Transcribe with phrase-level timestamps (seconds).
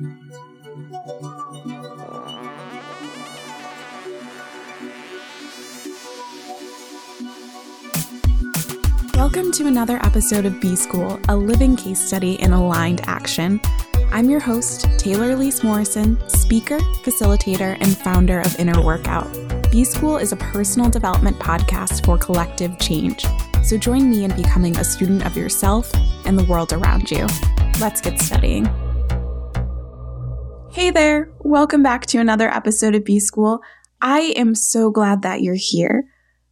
[0.00, 0.30] Welcome
[9.52, 13.60] to another episode of B School, a living case study in aligned action.
[14.10, 19.30] I'm your host, Taylor Elyse Morrison, speaker, facilitator, and founder of Inner Workout.
[19.70, 23.26] B School is a personal development podcast for collective change.
[23.62, 25.92] So join me in becoming a student of yourself
[26.24, 27.26] and the world around you.
[27.80, 28.66] Let's get studying.
[30.72, 33.60] Hey there, welcome back to another episode of B School.
[34.00, 36.04] I am so glad that you're here.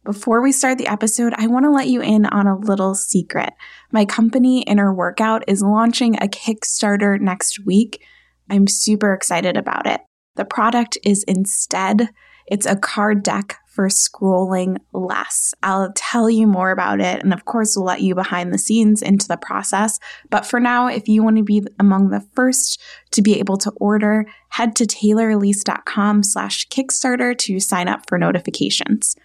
[0.03, 3.53] Before we start the episode, I want to let you in on a little secret.
[3.93, 8.03] My company, Inner Workout, is launching a Kickstarter next week.
[8.49, 10.01] I'm super excited about it.
[10.35, 12.09] The product is Instead.
[12.49, 15.53] It's a card deck for scrolling less.
[15.63, 19.01] I'll tell you more about it, and of course, we'll let you behind the scenes
[19.01, 19.99] into the process.
[20.29, 22.81] But for now, if you want to be among the first
[23.11, 29.15] to be able to order, head to taylorelyse.com slash Kickstarter to sign up for notifications.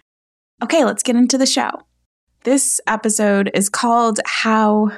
[0.63, 1.71] Okay, let's get into the show.
[2.43, 4.91] This episode is called How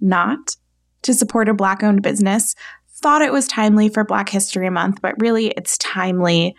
[0.00, 0.56] Not
[1.02, 2.54] to Support a Black Owned Business.
[3.02, 6.56] Thought it was timely for Black History Month, but really it's timely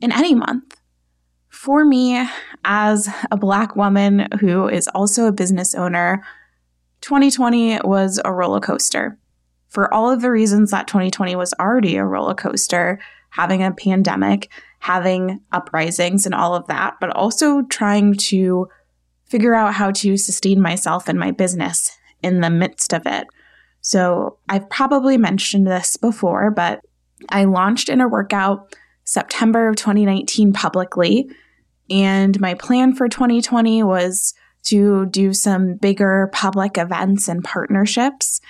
[0.00, 0.76] in any month.
[1.48, 2.26] For me,
[2.64, 6.22] as a Black woman who is also a business owner,
[7.00, 9.18] 2020 was a roller coaster.
[9.68, 12.98] For all of the reasons that 2020 was already a roller coaster,
[13.30, 18.68] having a pandemic, having uprisings and all of that, but also trying to
[19.26, 23.26] figure out how to sustain myself and my business in the midst of it.
[23.80, 26.80] So I've probably mentioned this before, but
[27.28, 28.74] I launched Inner Workout
[29.08, 31.30] September of 2019 publicly.
[31.88, 38.42] And my plan for 2020 was to do some bigger public events and partnerships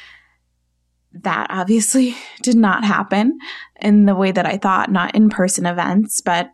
[1.12, 3.39] that obviously did not happen
[3.81, 6.51] in the way that I thought, not in person events, but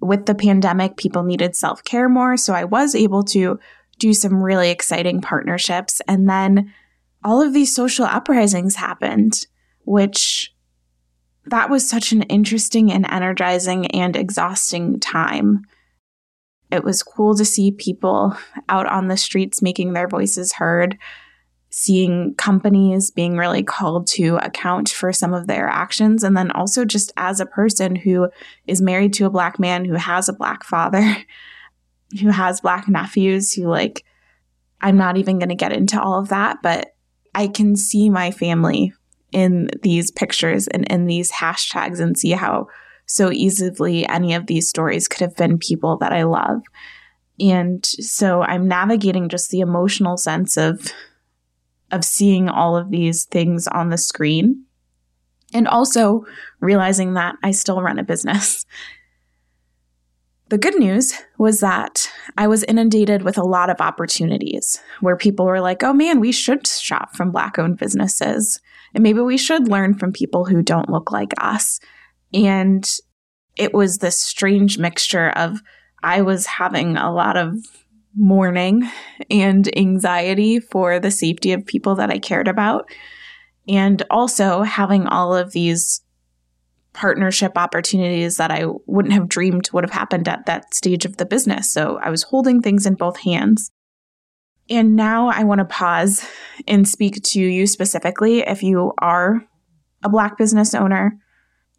[0.00, 2.36] with the pandemic, people needed self care more.
[2.36, 3.58] So I was able to
[3.98, 6.00] do some really exciting partnerships.
[6.06, 6.72] And then
[7.24, 9.48] all of these social uprisings happened,
[9.84, 10.54] which
[11.50, 15.62] that was such an interesting and energizing and exhausting time.
[16.70, 18.36] It was cool to see people
[18.68, 20.98] out on the streets making their voices heard
[21.70, 26.24] seeing companies being really called to account for some of their actions.
[26.24, 28.28] And then also, just as a person who
[28.66, 31.16] is married to a black man who has a black father,
[32.20, 34.04] who has black nephews, who, like,
[34.80, 36.94] I'm not even going to get into all of that, but
[37.34, 38.94] I can see my family
[39.32, 42.66] in these pictures and in these hashtags and see how
[43.06, 46.60] so easily any of these stories could have been people that I love.
[47.40, 50.92] And so I'm navigating just the emotional sense of
[51.90, 54.64] of seeing all of these things on the screen
[55.54, 56.24] and also
[56.60, 58.66] realizing that I still run a business.
[60.48, 65.44] The good news was that I was inundated with a lot of opportunities where people
[65.44, 68.58] were like, oh man, we should shop from Black owned businesses.
[68.94, 71.80] And maybe we should learn from people who don't look like us.
[72.32, 72.88] And
[73.56, 75.60] it was this strange mixture of
[76.02, 77.54] I was having a lot of
[78.16, 78.88] mourning
[79.30, 82.88] and anxiety for the safety of people that I cared about.
[83.68, 86.00] And also having all of these
[86.98, 91.24] partnership opportunities that I wouldn't have dreamed would have happened at that stage of the
[91.24, 91.72] business.
[91.72, 93.70] So I was holding things in both hands.
[94.68, 96.26] And now I want to pause
[96.66, 99.46] and speak to you specifically if you are
[100.02, 101.16] a Black business owner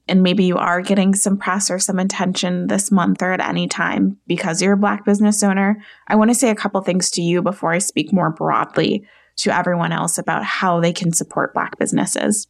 [0.07, 3.67] and maybe you are getting some press or some attention this month or at any
[3.67, 7.21] time because you're a Black business owner, I want to say a couple things to
[7.21, 9.05] you before I speak more broadly
[9.39, 12.47] to everyone else about how they can support Black businesses.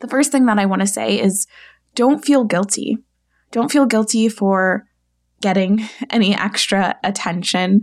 [0.00, 1.46] The first thing that I want to say is
[1.98, 2.96] don't feel guilty.
[3.50, 4.86] Don't feel guilty for
[5.40, 7.82] getting any extra attention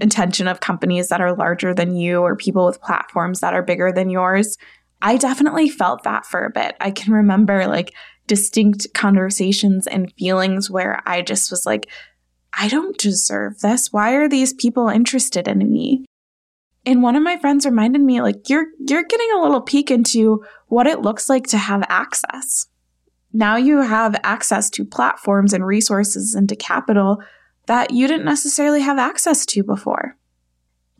[0.00, 3.90] attention of companies that are larger than you or people with platforms that are bigger
[3.90, 4.56] than yours.
[5.02, 6.76] I definitely felt that for a bit.
[6.80, 7.92] I can remember like
[8.28, 11.90] distinct conversations and feelings where I just was like,
[12.56, 13.92] I don't deserve this.
[13.92, 16.04] Why are these people interested in me?
[16.86, 20.44] And one of my friends reminded me like you're you're getting a little peek into
[20.68, 22.69] what it looks like to have access.
[23.32, 27.22] Now you have access to platforms and resources and to capital
[27.66, 30.16] that you didn't necessarily have access to before.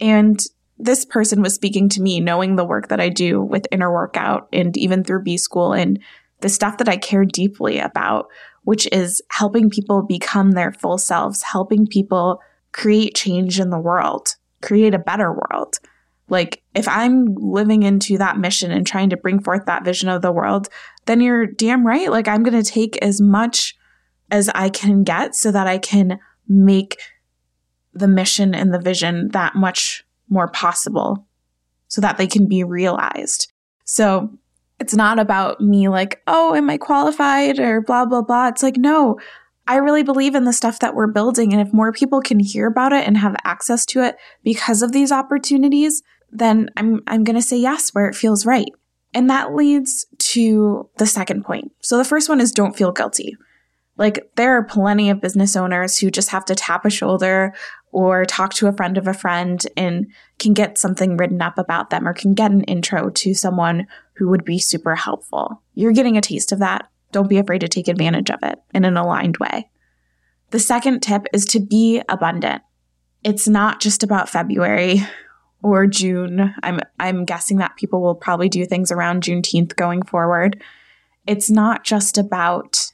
[0.00, 0.41] And
[0.79, 4.49] this person was speaking to me knowing the work that I do with inner workout
[4.53, 6.00] and even through B school and
[6.41, 8.29] the stuff that I care deeply about,
[8.62, 12.41] which is helping people become their full selves, helping people
[12.73, 15.77] create change in the world, create a better world.
[16.29, 20.23] Like, if I'm living into that mission and trying to bring forth that vision of
[20.23, 20.69] the world,
[21.10, 22.08] then you're damn right.
[22.08, 23.76] Like, I'm going to take as much
[24.30, 27.00] as I can get so that I can make
[27.92, 31.26] the mission and the vision that much more possible
[31.88, 33.50] so that they can be realized.
[33.84, 34.30] So
[34.78, 38.46] it's not about me like, oh, am I qualified or blah, blah, blah.
[38.46, 39.18] It's like, no,
[39.66, 41.52] I really believe in the stuff that we're building.
[41.52, 44.92] And if more people can hear about it and have access to it because of
[44.92, 48.70] these opportunities, then I'm, I'm going to say yes where it feels right.
[49.12, 51.72] And that leads to the second point.
[51.82, 53.36] So the first one is don't feel guilty.
[53.96, 57.52] Like there are plenty of business owners who just have to tap a shoulder
[57.92, 60.06] or talk to a friend of a friend and
[60.38, 64.30] can get something written up about them or can get an intro to someone who
[64.30, 65.62] would be super helpful.
[65.74, 66.88] You're getting a taste of that.
[67.12, 69.68] Don't be afraid to take advantage of it in an aligned way.
[70.50, 72.62] The second tip is to be abundant.
[73.22, 75.02] It's not just about February
[75.62, 76.54] or June.
[76.62, 80.62] I'm I'm guessing that people will probably do things around Juneteenth going forward.
[81.26, 82.92] It's not just about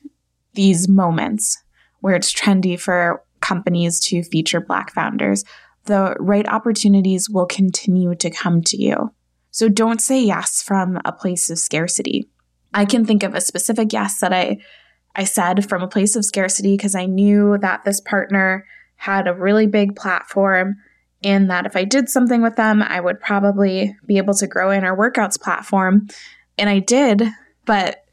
[0.55, 1.63] these moments
[2.01, 5.45] where it's trendy for companies to feature Black founders.
[5.85, 9.13] The right opportunities will continue to come to you.
[9.51, 12.29] So don't say yes from a place of scarcity.
[12.75, 14.59] I can think of a specific yes that I
[15.15, 18.67] I said from a place of scarcity because I knew that this partner
[18.97, 20.77] had a really big platform
[21.27, 24.73] and that if I did something with them, I would probably be able to grow
[24.73, 26.07] Inner Workout's platform.
[26.57, 27.25] And I did,
[27.65, 28.05] but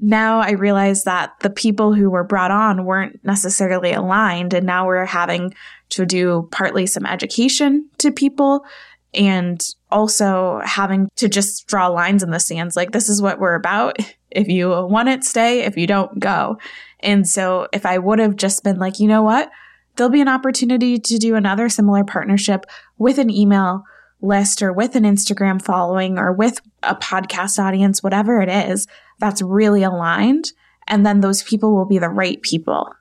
[0.00, 4.52] now I realize that the people who were brought on weren't necessarily aligned.
[4.52, 5.54] And now we're having
[5.90, 8.66] to do partly some education to people
[9.14, 12.74] and also having to just draw lines in the sands.
[12.74, 13.96] Like, this is what we're about.
[14.32, 15.60] If you want it, stay.
[15.60, 16.58] If you don't, go.
[16.98, 19.50] And so if I would have just been like, you know what?
[19.96, 22.66] There'll be an opportunity to do another similar partnership
[22.98, 23.84] with an email
[24.20, 28.86] list or with an Instagram following or with a podcast audience, whatever it is
[29.18, 30.52] that's really aligned.
[30.86, 32.92] And then those people will be the right people.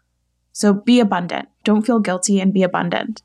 [0.51, 1.49] So be abundant.
[1.63, 3.21] Don't feel guilty and be abundant.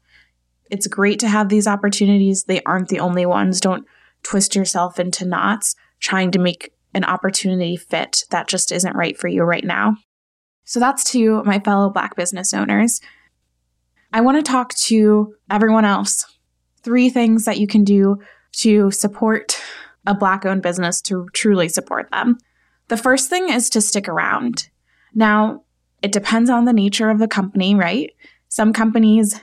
[0.71, 2.45] It's great to have these opportunities.
[2.45, 3.61] They aren't the only ones.
[3.61, 3.87] Don't
[4.23, 9.29] twist yourself into knots trying to make an opportunity fit that just isn't right for
[9.29, 9.97] you right now.
[10.65, 13.01] So that's to my fellow Black business owners.
[14.13, 16.25] I want to talk to everyone else.
[16.83, 18.19] Three things that you can do
[18.53, 19.61] to support
[20.07, 22.39] a Black owned business to truly support them.
[22.89, 24.69] The first thing is to stick around.
[25.15, 25.63] Now,
[26.03, 28.11] it depends on the nature of the company, right?
[28.49, 29.39] Some companies,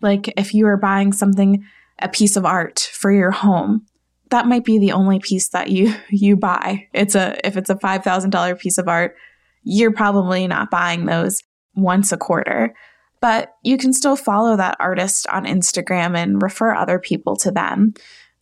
[0.00, 1.64] like if you are buying something,
[1.98, 3.84] a piece of art for your home,
[4.30, 6.86] that might be the only piece that you you buy.
[6.92, 9.16] It's a if it's a $5,000 piece of art,
[9.62, 11.42] you're probably not buying those
[11.74, 12.74] once a quarter.
[13.20, 17.94] But you can still follow that artist on Instagram and refer other people to them.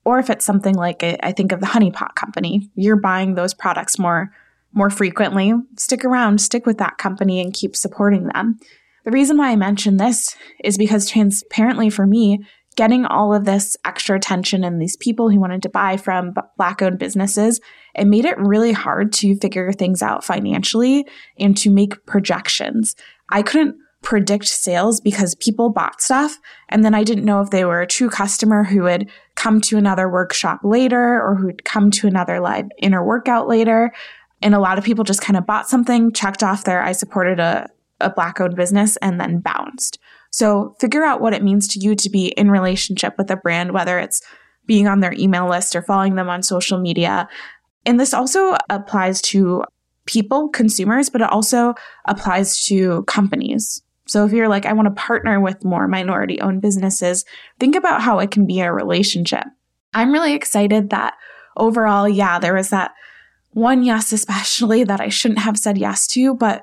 [0.04, 3.54] Or if it's something like I think of the Honey Pot Company, you're buying those
[3.54, 4.30] products more
[4.72, 8.58] more frequently, stick around, stick with that company and keep supporting them.
[9.04, 12.44] The reason why I mention this is because transparently for me,
[12.76, 16.82] getting all of this extra attention and these people who wanted to buy from black
[16.82, 17.58] owned businesses,
[17.94, 21.06] it made it really hard to figure things out financially
[21.38, 22.94] and to make projections.
[23.30, 23.76] I couldn't
[24.06, 26.38] predict sales because people bought stuff
[26.68, 29.76] and then I didn't know if they were a true customer who would come to
[29.76, 33.92] another workshop later or who'd come to another live inner workout later.
[34.40, 37.40] And a lot of people just kind of bought something, checked off there, I supported
[37.40, 37.68] a,
[38.00, 39.98] a black owned business and then bounced.
[40.30, 43.72] So figure out what it means to you to be in relationship with a brand,
[43.72, 44.22] whether it's
[44.66, 47.28] being on their email list or following them on social media.
[47.84, 49.64] And this also applies to
[50.06, 53.82] people, consumers, but it also applies to companies.
[54.06, 57.24] So if you're like, I want to partner with more minority owned businesses,
[57.58, 59.44] think about how it can be a relationship.
[59.94, 61.14] I'm really excited that
[61.56, 62.92] overall, yeah, there was that
[63.50, 66.62] one yes, especially that I shouldn't have said yes to, but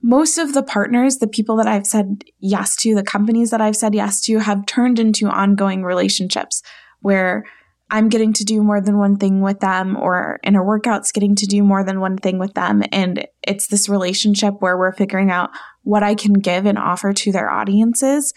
[0.00, 3.76] most of the partners, the people that I've said yes to, the companies that I've
[3.76, 6.62] said yes to have turned into ongoing relationships
[7.00, 7.44] where
[7.90, 11.46] I'm getting to do more than one thing with them, or Inner Workouts getting to
[11.46, 12.82] do more than one thing with them.
[12.92, 15.50] And it's this relationship where we're figuring out
[15.88, 18.34] what I can give and offer to their audiences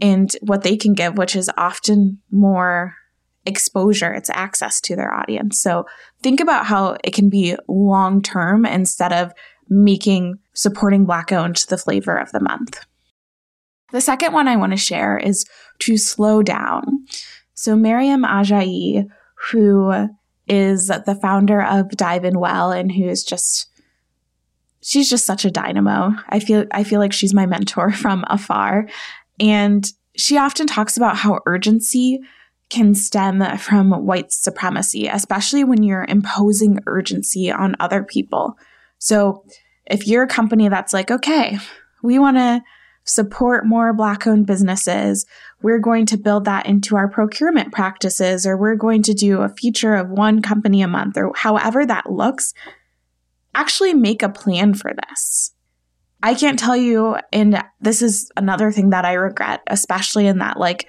[0.00, 2.96] and what they can give, which is often more
[3.46, 5.60] exposure, it's access to their audience.
[5.60, 5.86] So
[6.20, 9.32] think about how it can be long term instead of
[9.68, 12.84] making supporting Black owned the flavor of the month.
[13.92, 15.46] The second one I want to share is
[15.80, 17.06] to slow down.
[17.54, 19.06] So Mariam Ajayi,
[19.52, 20.08] who
[20.48, 23.69] is the founder of Dive In Well and who is just
[24.82, 26.12] she's just such a dynamo.
[26.28, 28.88] I feel I feel like she's my mentor from afar.
[29.38, 32.20] And she often talks about how urgency
[32.68, 38.56] can stem from white supremacy, especially when you're imposing urgency on other people.
[38.98, 39.44] So
[39.86, 41.58] if you're a company that's like, okay,
[42.02, 42.62] we want to
[43.04, 45.26] support more Black owned businesses,
[45.62, 49.48] we're going to build that into our procurement practices, or we're going to do a
[49.48, 52.54] feature of one company a month, or however that looks,
[53.54, 55.52] actually make a plan for this.
[56.22, 60.58] I can't tell you, and this is another thing that I regret, especially in that
[60.58, 60.86] like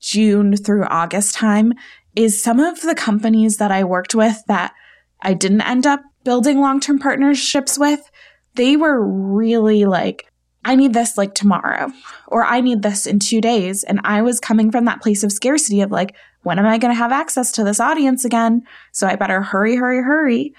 [0.00, 1.72] June through August time,
[2.14, 4.74] is some of the companies that I worked with that
[5.22, 8.10] I didn't end up building long term partnerships with,
[8.54, 10.30] they were really like,
[10.64, 11.90] I need this like tomorrow,
[12.26, 13.84] or I need this in two days.
[13.84, 16.92] And I was coming from that place of scarcity of like, when am I going
[16.92, 18.62] to have access to this audience again?
[18.92, 20.54] So I better hurry, hurry, hurry.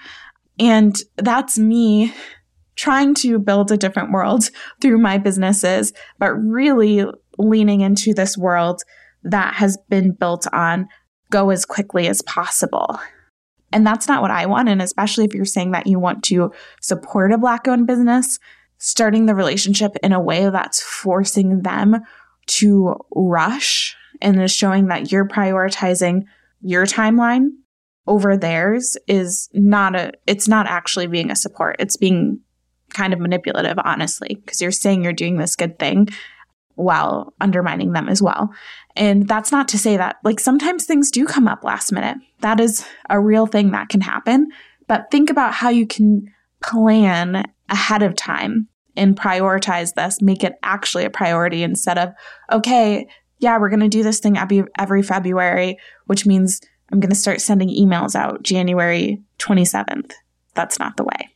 [0.60, 2.12] And that's me
[2.76, 4.50] trying to build a different world
[4.80, 7.04] through my businesses, but really
[7.38, 8.82] leaning into this world
[9.24, 10.88] that has been built on
[11.30, 13.00] go as quickly as possible.
[13.72, 14.68] And that's not what I want.
[14.68, 18.38] And especially if you're saying that you want to support a Black owned business,
[18.78, 21.98] starting the relationship in a way that's forcing them
[22.46, 26.24] to rush and is showing that you're prioritizing
[26.62, 27.50] your timeline
[28.06, 31.76] over theirs is not a, it's not actually being a support.
[31.78, 32.40] It's being
[32.94, 36.08] kind of manipulative, honestly, because you're saying you're doing this good thing
[36.74, 38.50] while undermining them as well.
[38.96, 42.16] And that's not to say that, like, sometimes things do come up last minute.
[42.40, 44.48] That is a real thing that can happen.
[44.88, 48.66] But think about how you can plan ahead of time
[48.96, 52.10] and prioritize this, make it actually a priority instead of,
[52.50, 53.06] okay,
[53.38, 56.60] yeah, we're going to do this thing every, every February, which means
[56.90, 60.12] I'm going to start sending emails out January 27th.
[60.54, 61.30] That's not the way.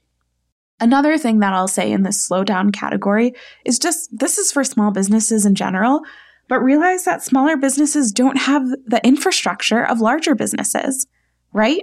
[0.80, 3.32] Another thing that I'll say in this slowdown category
[3.64, 6.02] is just this is for small businesses in general,
[6.48, 11.06] but realize that smaller businesses don't have the infrastructure of larger businesses,
[11.52, 11.82] right?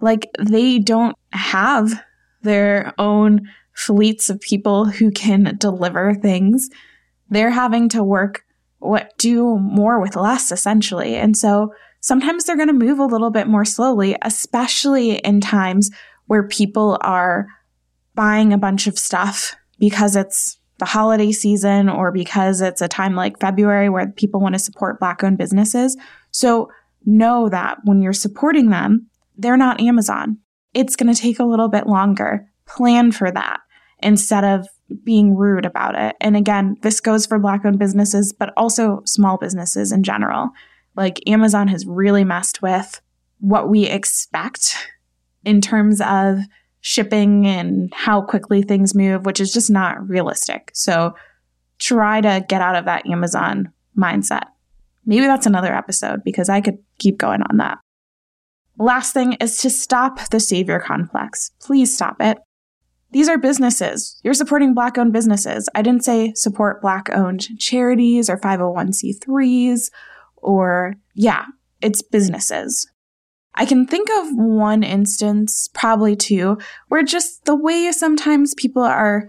[0.00, 2.00] Like they don't have
[2.42, 6.68] their own fleets of people who can deliver things.
[7.28, 8.44] They're having to work
[8.78, 11.16] what do more with less essentially.
[11.16, 15.90] And so sometimes they're going to move a little bit more slowly, especially in times
[16.26, 17.46] where people are
[18.14, 23.14] buying a bunch of stuff because it's the holiday season or because it's a time
[23.14, 25.96] like February where people want to support Black owned businesses.
[26.30, 26.70] So
[27.04, 30.38] know that when you're supporting them, they're not Amazon.
[30.74, 32.48] It's going to take a little bit longer.
[32.66, 33.60] Plan for that
[34.00, 34.68] instead of
[35.04, 36.16] being rude about it.
[36.20, 40.50] And again, this goes for Black owned businesses, but also small businesses in general.
[40.98, 43.00] Like Amazon has really messed with
[43.38, 44.76] what we expect
[45.44, 46.40] in terms of
[46.80, 50.72] shipping and how quickly things move, which is just not realistic.
[50.74, 51.14] So
[51.78, 54.42] try to get out of that Amazon mindset.
[55.06, 57.78] Maybe that's another episode because I could keep going on that.
[58.76, 61.52] Last thing is to stop the savior complex.
[61.60, 62.38] Please stop it.
[63.12, 64.20] These are businesses.
[64.24, 65.68] You're supporting Black owned businesses.
[65.76, 69.90] I didn't say support Black owned charities or 501c3s
[70.42, 71.44] or, yeah,
[71.80, 72.90] it's businesses.
[73.54, 79.28] I can think of one instance, probably two, where just the way sometimes people are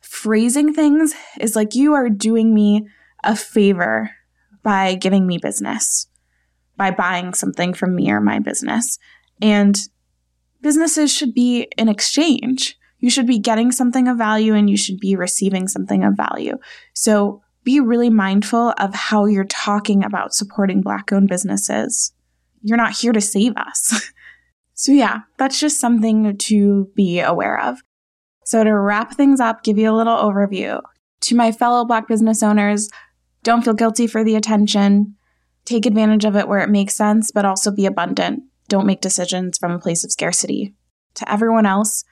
[0.00, 2.86] phrasing things is like, you are doing me
[3.24, 4.10] a favor
[4.62, 6.06] by giving me business,
[6.76, 8.98] by buying something from me or my business.
[9.40, 9.76] And
[10.62, 12.78] businesses should be an exchange.
[13.00, 16.56] You should be getting something of value and you should be receiving something of value.
[16.94, 22.12] So be really mindful of how you're talking about supporting Black owned businesses
[22.62, 24.10] you're not here to save us.
[24.74, 27.78] so, yeah, that's just something to be aware of.
[28.44, 30.80] So, to wrap things up, give you a little overview.
[31.22, 32.88] To my fellow Black business owners,
[33.42, 35.16] don't feel guilty for the attention.
[35.64, 38.42] Take advantage of it where it makes sense, but also be abundant.
[38.68, 40.74] Don't make decisions from a place of scarcity.
[41.14, 42.04] To everyone else,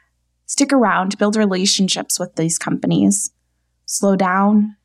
[0.47, 3.31] stick around, build relationships with these companies.
[3.87, 4.77] Slow down.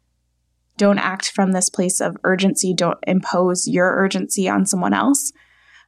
[0.78, 2.74] Don't act from this place of urgency.
[2.74, 5.32] Don't impose your urgency on someone else.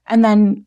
[0.05, 0.65] And then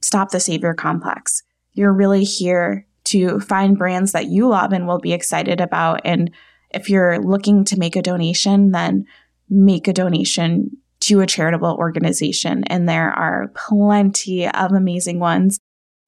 [0.00, 1.42] stop the savior complex.
[1.72, 6.00] You're really here to find brands that you love and will be excited about.
[6.04, 6.30] And
[6.70, 9.06] if you're looking to make a donation, then
[9.48, 10.70] make a donation
[11.00, 12.64] to a charitable organization.
[12.64, 15.58] And there are plenty of amazing ones.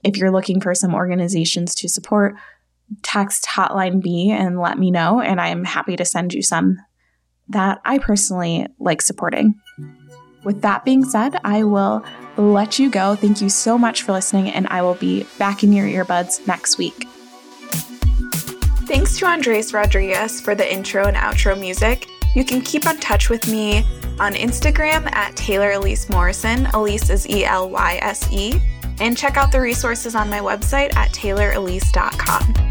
[0.02, 2.34] If you're looking for some organizations to support,
[3.02, 5.20] text Hotline B and let me know.
[5.20, 6.78] And I'm happy to send you some
[7.50, 9.61] that I personally like supporting.
[10.45, 12.04] With that being said, I will
[12.37, 13.14] let you go.
[13.14, 16.78] Thank you so much for listening, and I will be back in your earbuds next
[16.78, 17.07] week.
[18.87, 22.09] Thanks to Andres Rodriguez for the intro and outro music.
[22.35, 23.85] You can keep in touch with me
[24.19, 26.64] on Instagram at Taylor Elyse Morrison.
[26.66, 28.61] Elyse is E L Y S E.
[29.00, 32.69] And check out the resources on my website at taylorelyse.com.